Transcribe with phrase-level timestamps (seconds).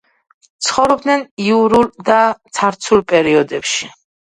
[0.67, 3.97] ცხოვრობდნენ იურულ და ცარცულ პერიოდებში.